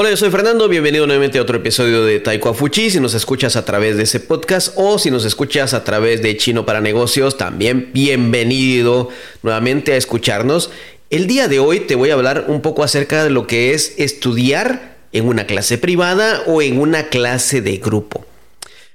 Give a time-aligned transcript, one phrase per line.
[0.00, 2.88] Hola, yo soy Fernando, bienvenido nuevamente a otro episodio de Taiko Fuchi.
[2.88, 6.36] Si nos escuchas a través de ese podcast o si nos escuchas a través de
[6.36, 9.08] Chino para Negocios, también bienvenido
[9.42, 10.70] nuevamente a escucharnos.
[11.10, 13.94] El día de hoy te voy a hablar un poco acerca de lo que es
[13.98, 18.24] estudiar en una clase privada o en una clase de grupo.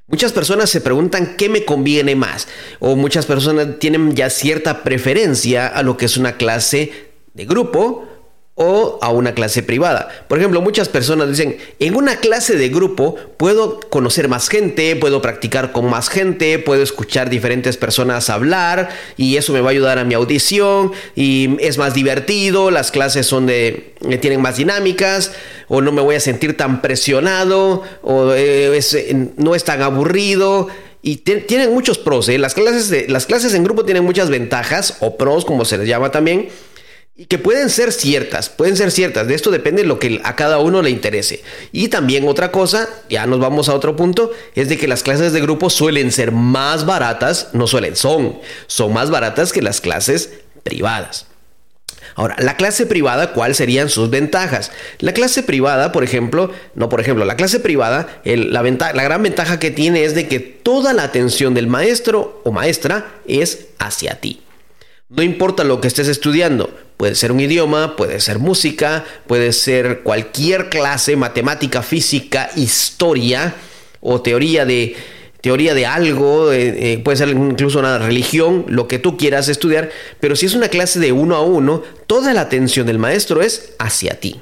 [0.08, 2.48] Muchas personas se preguntan qué me conviene más
[2.80, 6.94] o muchas personas tienen ya cierta preferencia a lo que es una clase
[7.34, 8.08] de grupo
[8.56, 10.10] o a una clase privada.
[10.28, 15.24] Por ejemplo, muchas personas dicen, en una clase de grupo puedo conocer más gente, puedo
[15.24, 19.98] practicar con más gente, puedo escuchar diferentes personas hablar y eso me va a ayudar
[19.98, 25.32] a mi audición y es más divertido, las clases son de eh, tienen más dinámicas
[25.68, 30.68] o no me voy a sentir tan presionado o eh, eh, no es tan aburrido.
[31.06, 35.44] Y tienen muchos pros, las, clases las clases en grupo tienen muchas ventajas o pros,
[35.44, 36.48] como se les llama también,
[37.16, 40.36] y que pueden ser ciertas, pueden ser ciertas, de esto depende de lo que a
[40.36, 41.44] cada uno le interese.
[41.72, 45.32] Y también otra cosa, ya nos vamos a otro punto, es de que las clases
[45.32, 50.32] de grupo suelen ser más baratas, no suelen, son, son más baratas que las clases
[50.64, 51.28] privadas.
[52.16, 54.72] Ahora, la clase privada, ¿cuáles serían sus ventajas?
[55.00, 59.60] La clase privada, por ejemplo, no por ejemplo, la clase privada, la, la gran ventaja
[59.60, 64.42] que tiene es de que toda la atención del maestro o maestra es hacia ti.
[65.16, 70.02] No importa lo que estés estudiando, puede ser un idioma, puede ser música, puede ser
[70.02, 73.54] cualquier clase, matemática, física, historia
[74.02, 74.96] o teoría de,
[75.40, 79.92] teoría de algo, eh, eh, puede ser incluso una religión, lo que tú quieras estudiar,
[80.20, 83.74] pero si es una clase de uno a uno, toda la atención del maestro es
[83.78, 84.42] hacia ti.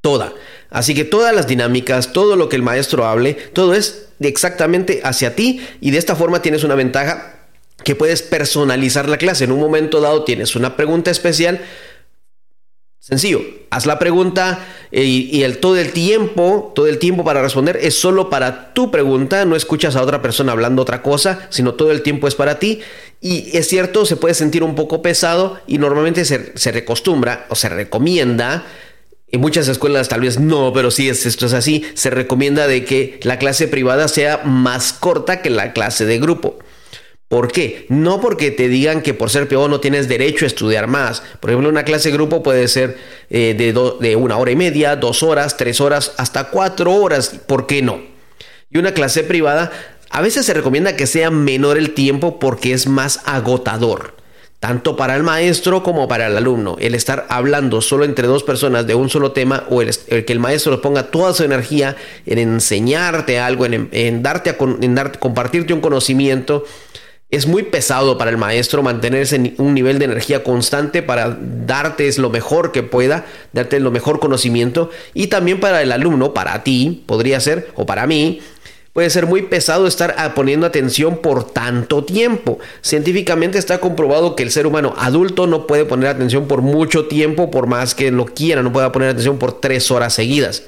[0.00, 0.32] Toda.
[0.70, 5.36] Así que todas las dinámicas, todo lo que el maestro hable, todo es exactamente hacia
[5.36, 7.35] ti y de esta forma tienes una ventaja
[7.84, 9.44] que puedes personalizar la clase.
[9.44, 11.60] En un momento dado tienes una pregunta especial.
[12.98, 17.94] Sencillo, haz la pregunta eh, y, todo el tiempo, todo el tiempo para responder es
[17.94, 22.02] solo para tu pregunta, no escuchas a otra persona hablando otra cosa, sino todo el
[22.02, 22.80] tiempo es para ti.
[23.20, 27.54] Y es cierto, se puede sentir un poco pesado y normalmente se, se recostumbra o
[27.54, 28.66] se recomienda
[29.28, 31.84] en muchas escuelas tal vez no, pero sí es, esto es así.
[31.94, 36.58] Se recomienda de que la clase privada sea más corta que la clase de grupo.
[37.28, 37.86] ¿Por qué?
[37.88, 41.22] No porque te digan que por ser peor no tienes derecho a estudiar más.
[41.40, 42.98] Por ejemplo, una clase grupo puede ser
[43.30, 47.40] eh, de, de una hora y media, dos horas, tres horas, hasta cuatro horas.
[47.46, 48.00] ¿Por qué no?
[48.70, 49.72] Y una clase privada,
[50.10, 54.14] a veces se recomienda que sea menor el tiempo porque es más agotador.
[54.60, 56.76] Tanto para el maestro como para el alumno.
[56.80, 59.90] El estar hablando solo entre dos personas de un solo tema o el,
[60.24, 65.74] que el maestro ponga toda su energía en enseñarte algo, en, darte a, en compartirte
[65.74, 66.64] un conocimiento
[67.30, 72.10] es muy pesado para el maestro mantenerse en un nivel de energía constante para darte
[72.18, 77.02] lo mejor que pueda, darte lo mejor conocimiento y también para el alumno, para ti,
[77.06, 78.40] podría ser, o para mí,
[78.92, 82.60] puede ser muy pesado estar poniendo atención por tanto tiempo.
[82.80, 87.50] Científicamente está comprobado que el ser humano adulto no puede poner atención por mucho tiempo,
[87.50, 90.62] por más que lo quiera, no puede poner atención por tres horas seguidas.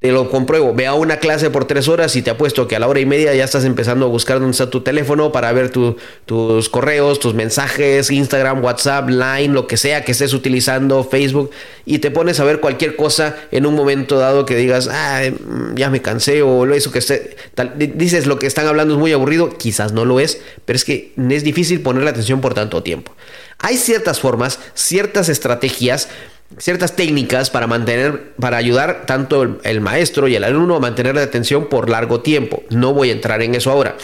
[0.00, 0.74] Te lo compruebo.
[0.74, 3.06] Ve a una clase por tres horas y te apuesto que a la hora y
[3.06, 7.34] media ya estás empezando a buscar dónde está tu teléfono para ver tus correos, tus
[7.34, 11.50] mensajes, Instagram, WhatsApp, Line, lo que sea que estés utilizando, Facebook,
[11.84, 15.22] y te pones a ver cualquier cosa en un momento dado que digas, ah,
[15.74, 17.36] ya me cansé o eso que esté,
[17.76, 21.12] dices lo que están hablando es muy aburrido, quizás no lo es, pero es que
[21.16, 23.16] es difícil ponerle atención por tanto tiempo.
[23.58, 26.08] Hay ciertas formas, ciertas estrategias
[26.56, 31.22] ciertas técnicas para mantener, para ayudar tanto el, maestro y el alumno a mantener la
[31.22, 32.62] atención por largo tiempo.
[32.70, 33.96] No voy a entrar en eso ahora.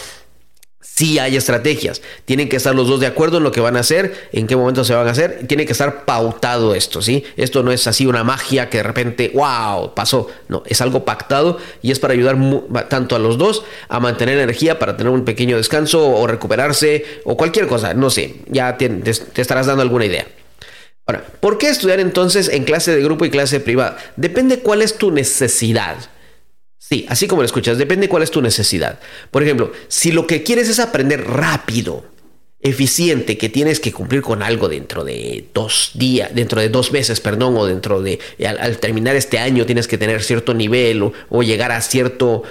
[0.81, 2.01] Sí hay estrategias.
[2.23, 4.55] Tienen que estar los dos de acuerdo en lo que van a hacer, en qué
[4.55, 5.45] momento se van a hacer.
[5.45, 7.25] Tiene que estar pautado esto, ¿sí?
[7.35, 10.29] Esto no es así una magia que de repente, wow, pasó.
[10.47, 12.37] No, es algo pactado y es para ayudar
[12.87, 17.35] tanto a los dos a mantener energía para tener un pequeño descanso o recuperarse o
[17.35, 17.93] cualquier cosa.
[17.93, 19.01] No sé, ya te
[19.41, 20.25] estarás dando alguna idea.
[21.05, 23.97] Ahora, ¿por qué estudiar entonces en clase de grupo y clase privada?
[24.15, 25.97] Depende cuál es tu necesidad.
[26.77, 28.99] Sí, así como lo escuchas, depende cuál es tu necesidad.
[29.31, 32.05] Por ejemplo, si lo que quieres es aprender rápido,
[32.65, 37.21] eficiente, que tienes que cumplir con algo dentro de dos días, dentro de dos meses,
[37.21, 41.71] perdón, o dentro de, al, terminar este año tienes que tener cierto nivel o, llegar
[41.71, 42.41] a cierto,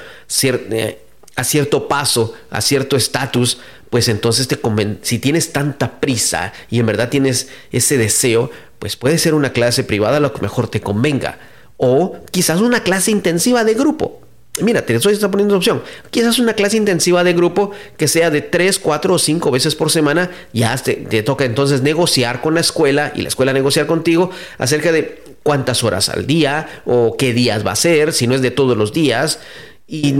[0.42, 0.98] eh,
[1.34, 3.58] a cierto paso, a cierto estatus,
[3.94, 4.58] pues entonces te
[5.02, 8.50] si tienes tanta prisa y en verdad tienes ese deseo,
[8.80, 11.38] pues puede ser una clase privada lo que mejor te convenga.
[11.76, 14.20] O quizás una clase intensiva de grupo.
[14.60, 15.80] Mira, te estoy poniendo opción.
[16.10, 19.92] Quizás una clase intensiva de grupo que sea de 3, 4 o 5 veces por
[19.92, 20.28] semana.
[20.52, 24.90] Ya te, te toca entonces negociar con la escuela y la escuela negociar contigo acerca
[24.90, 28.50] de cuántas horas al día o qué días va a ser, si no es de
[28.50, 29.38] todos los días,
[29.86, 30.12] y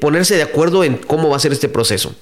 [0.00, 2.14] ponerse de acuerdo en cómo va a ser este proceso.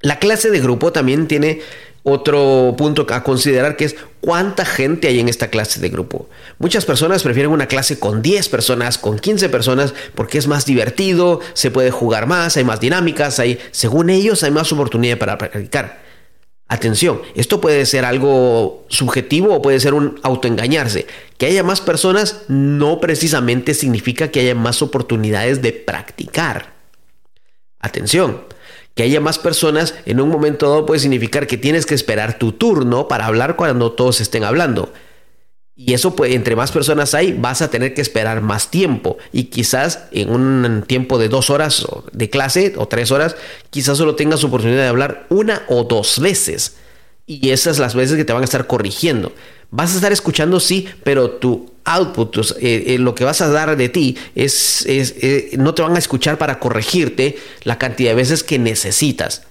[0.00, 1.60] La clase de grupo también tiene
[2.02, 6.28] otro punto a considerar que es cuánta gente hay en esta clase de grupo.
[6.58, 11.40] Muchas personas prefieren una clase con 10 personas, con 15 personas, porque es más divertido,
[11.52, 16.00] se puede jugar más, hay más dinámicas, hay, según ellos, hay más oportunidad para practicar.
[16.68, 21.06] Atención, esto puede ser algo subjetivo o puede ser un autoengañarse.
[21.36, 26.72] Que haya más personas no precisamente significa que haya más oportunidades de practicar.
[27.80, 28.42] Atención,
[28.94, 32.52] que haya más personas en un momento dado puede significar que tienes que esperar tu
[32.52, 34.92] turno para hablar cuando todos estén hablando.
[35.82, 39.16] Y eso, pues, entre más personas hay, vas a tener que esperar más tiempo.
[39.32, 43.34] Y quizás en un tiempo de dos horas de clase o tres horas,
[43.70, 46.76] quizás solo tengas oportunidad de hablar una o dos veces.
[47.24, 49.32] Y esas las veces que te van a estar corrigiendo.
[49.70, 53.76] Vas a estar escuchando, sí, pero tu output, eh, eh, lo que vas a dar
[53.76, 58.44] de ti, es, eh, no te van a escuchar para corregirte la cantidad de veces
[58.44, 59.42] que necesitas.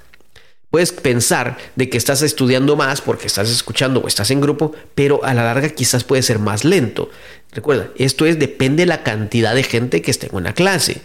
[0.70, 5.24] Puedes pensar de que estás estudiando más porque estás escuchando o estás en grupo, pero
[5.26, 7.10] a la larga quizás puede ser más lento.
[7.52, 11.02] Recuerda, esto es depende de la cantidad de gente que esté en una clase.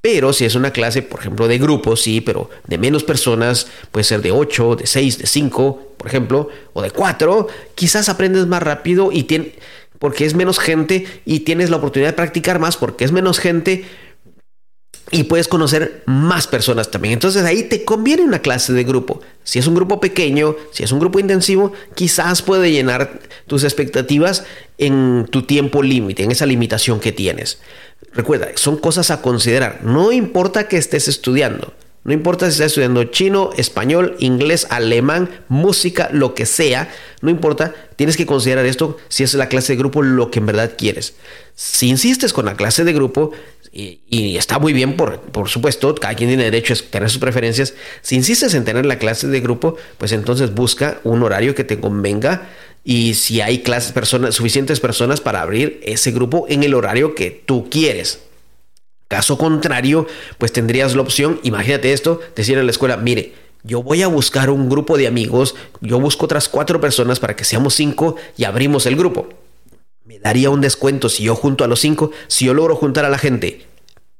[0.00, 4.02] Pero si es una clase, por ejemplo, de grupo, sí, pero de menos personas, puede
[4.02, 7.46] ser de 8, de 6, de 5, por ejemplo, o de 4,
[7.76, 9.28] quizás aprendes más rápido y
[10.02, 13.84] porque es menos gente y tienes la oportunidad de practicar más porque es menos gente,
[15.12, 17.12] y puedes conocer más personas también.
[17.12, 19.20] Entonces ahí te conviene una clase de grupo.
[19.44, 24.44] Si es un grupo pequeño, si es un grupo intensivo, quizás puede llenar tus expectativas
[24.76, 27.60] en tu tiempo límite, en esa limitación que tienes.
[28.12, 29.84] Recuerda, son cosas a considerar.
[29.84, 31.74] No importa que estés estudiando.
[32.04, 36.90] No importa si estás estudiando chino, español, inglés, alemán, música, lo que sea.
[37.20, 40.46] No importa, tienes que considerar esto si es la clase de grupo lo que en
[40.46, 41.14] verdad quieres.
[41.54, 43.30] Si insistes con la clase de grupo,
[43.72, 47.74] y, está muy bien, por, por, supuesto, cada quien tiene derecho a tener sus preferencias.
[48.02, 51.80] Si insistes en tener la clase de grupo, pues entonces busca un horario que te
[51.80, 52.48] convenga
[52.84, 57.30] y si hay clases, personas, suficientes personas para abrir ese grupo en el horario que
[57.30, 58.18] tú quieres.
[59.12, 60.06] Caso contrario,
[60.38, 64.48] pues tendrías la opción, imagínate esto, decir a la escuela, mire, yo voy a buscar
[64.48, 68.86] un grupo de amigos, yo busco otras cuatro personas para que seamos cinco y abrimos
[68.86, 69.28] el grupo.
[70.06, 73.10] Me daría un descuento si yo junto a los cinco, si yo logro juntar a
[73.10, 73.66] la gente,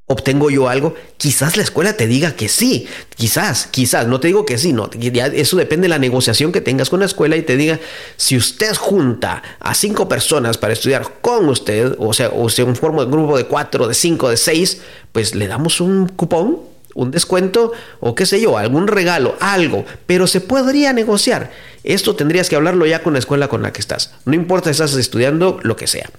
[0.07, 0.95] ¿obtengo yo algo?
[1.17, 4.91] Quizás la escuela te diga que sí, quizás, quizás, no te digo que sí, no,
[4.93, 7.81] eso depende de la negociación que tengas con la escuela y te diga,
[8.17, 12.75] si usted junta a cinco personas para estudiar con usted, o sea, o sea, un
[12.75, 14.83] grupo de cuatro, de cinco, de seis,
[15.13, 20.27] pues le damos un cupón un descuento o qué sé yo, algún regalo, algo, pero
[20.27, 21.51] se podría negociar.
[21.85, 24.15] Esto tendrías que hablarlo ya con la escuela con la que estás.
[24.25, 26.11] No importa si estás estudiando lo que sea.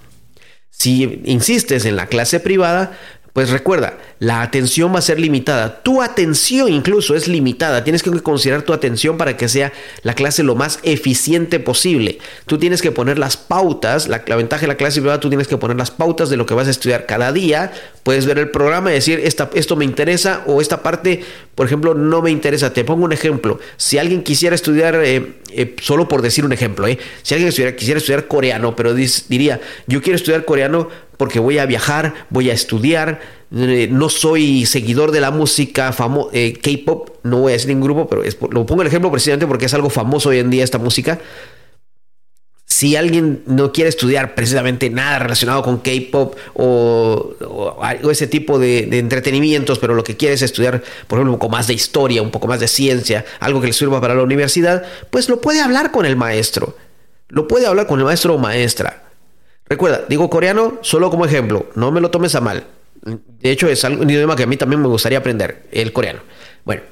[0.72, 2.98] Si insistes en la clase privada,
[3.34, 5.82] pues recuerda, la atención va a ser limitada.
[5.82, 7.84] Tu atención incluso es limitada.
[7.84, 12.20] Tienes que considerar tu atención para que sea la clase lo más eficiente posible.
[12.46, 14.08] Tú tienes que poner las pautas.
[14.08, 16.54] La, ventaja de la clase privada, tú tienes que poner las pautas de lo que
[16.54, 17.74] vas a estudiar cada día.
[18.04, 21.24] Puedes ver el programa y decir, esta, esto me interesa o esta parte,
[21.56, 22.72] por ejemplo, no me interesa.
[22.72, 23.60] Te pongo un ejemplo.
[23.78, 27.98] Si alguien quisiera estudiar, eh, eh, solo por decir un ejemplo, eh, si alguien quisiera
[27.98, 30.90] estudiar coreano, pero diría, yo quiero estudiar coreano
[31.24, 33.22] porque voy a viajar, voy a estudiar,
[33.56, 35.96] eh, no soy seguidor de la música
[36.34, 39.68] eh, K-pop, no voy a decir ningún grupo, pero lo pongo el ejemplo precisamente porque
[39.68, 41.22] es algo famoso hoy en día esta música.
[42.66, 47.36] Si alguien no quiere estudiar precisamente nada relacionado con K-pop o,
[48.12, 51.54] ese tipo de, de, entretenimientos, pero lo que quiere es estudiar, por ejemplo, un poco
[51.54, 54.84] más de historia, un poco más de ciencia, algo que le sirva para la universidad,
[55.10, 56.76] pues lo puede hablar con el maestro.
[57.30, 59.03] Lo puede hablar con el maestro o maestra.
[59.68, 62.66] Recuerda, digo coreano solo como ejemplo, no me lo tomes a mal.
[63.04, 66.22] De hecho, es un idioma que a mí también me gustaría aprender, el coreano.
[66.64, 66.84] Bueno,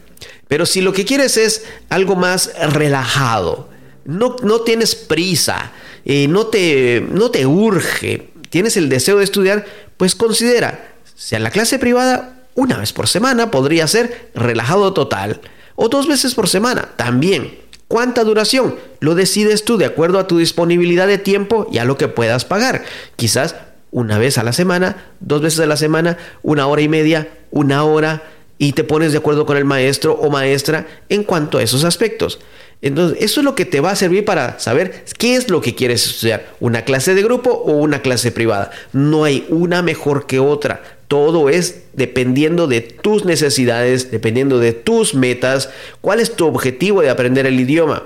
[0.47, 3.69] pero si lo que quieres es algo más relajado,
[4.03, 5.71] no, no tienes prisa,
[6.03, 11.51] eh, no, te, no te urge, tienes el deseo de estudiar, pues considera, sea la
[11.51, 15.39] clase privada, una vez por semana podría ser relajado total,
[15.75, 17.60] o dos veces por semana también.
[17.91, 18.77] ¿Cuánta duración?
[19.01, 22.45] Lo decides tú de acuerdo a tu disponibilidad de tiempo y a lo que puedas
[22.45, 22.85] pagar.
[23.17, 23.55] Quizás
[23.91, 27.83] una vez a la semana, dos veces a la semana, una hora y media, una
[27.83, 28.23] hora,
[28.57, 32.39] y te pones de acuerdo con el maestro o maestra en cuanto a esos aspectos.
[32.81, 35.75] Entonces, eso es lo que te va a servir para saber qué es lo que
[35.75, 38.71] quieres estudiar, una clase de grupo o una clase privada.
[38.93, 40.81] No hay una mejor que otra.
[41.11, 47.09] Todo es dependiendo de tus necesidades, dependiendo de tus metas, cuál es tu objetivo de
[47.09, 48.03] aprender el idioma.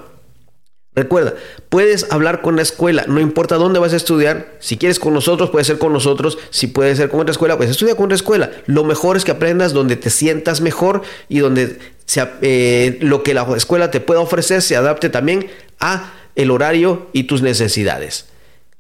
[0.95, 1.35] Recuerda,
[1.69, 4.55] puedes hablar con la escuela, no importa dónde vas a estudiar.
[4.59, 6.39] Si quieres con nosotros, puede ser con nosotros.
[6.50, 8.50] Si puede ser con otra escuela, pues estudia con otra escuela.
[8.65, 11.77] Lo mejor es que aprendas donde te sientas mejor y donde
[12.41, 17.25] eh, lo que la escuela te pueda ofrecer se adapte también a el horario y
[17.25, 18.25] tus necesidades.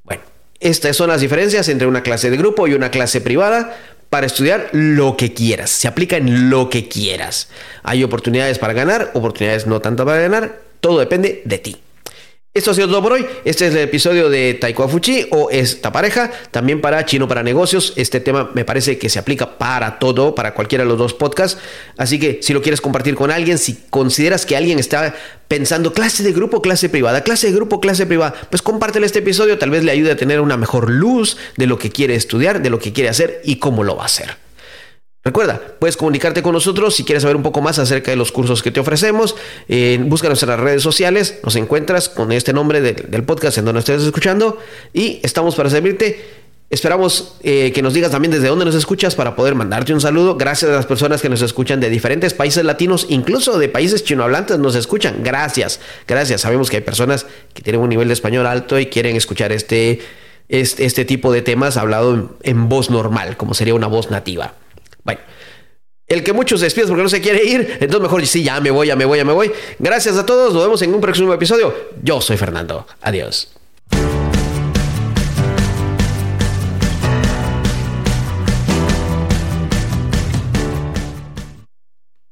[0.03, 0.23] Bueno,
[0.59, 3.77] estas son las diferencias entre una clase de grupo y una clase privada
[4.09, 5.69] para estudiar lo que quieras.
[5.69, 7.49] Se aplica en lo que quieras.
[7.83, 10.59] Hay oportunidades para ganar, oportunidades no tanto para ganar.
[10.79, 11.77] Todo depende de ti.
[12.55, 13.25] Esto ha sido todo por hoy.
[13.43, 16.31] Este es el episodio de Taiko Fuchi o esta pareja.
[16.51, 17.91] También para Chino para Negocios.
[17.97, 21.59] Este tema me parece que se aplica para todo, para cualquiera de los dos podcasts.
[21.97, 25.13] Así que si lo quieres compartir con alguien, si consideras que alguien está
[25.49, 29.57] pensando clase de grupo, clase privada, clase de grupo, clase privada, pues compártele este episodio.
[29.57, 32.69] Tal vez le ayude a tener una mejor luz de lo que quiere estudiar, de
[32.69, 34.44] lo que quiere hacer y cómo lo va a hacer.
[35.25, 38.61] Recuerda, puedes comunicarte con nosotros si quieres saber un poco más acerca de los cursos
[38.61, 39.35] que te ofrecemos.
[39.67, 43.79] Eh, búscanos en las redes sociales, nos encuentras con este nombre del podcast en donde
[43.79, 44.59] estés escuchando
[44.93, 46.23] y estamos para servirte.
[46.69, 50.35] Esperamos eh, que nos digas también desde dónde nos escuchas para poder mandarte un saludo.
[50.35, 54.59] Gracias a las personas que nos escuchan de diferentes países latinos, incluso de países chinohablantes
[54.59, 55.23] nos escuchan.
[55.23, 56.41] Gracias, gracias.
[56.41, 60.01] Sabemos que hay personas que tienen un nivel de español alto y quieren escuchar este,
[60.49, 64.53] este, este tipo de temas hablado en voz normal, como sería una voz nativa.
[65.05, 65.21] Bueno,
[66.07, 68.87] el que muchos despides porque no se quiere ir, entonces mejor sí, ya me voy,
[68.87, 69.51] ya me voy, ya me voy.
[69.79, 71.73] Gracias a todos, nos vemos en un próximo episodio.
[72.03, 72.85] Yo soy Fernando.
[73.01, 73.49] Adiós.